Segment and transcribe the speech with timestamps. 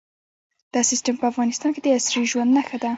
[0.73, 2.89] دا سیستم په افغانستان کې د عصري ژوند نښه ده.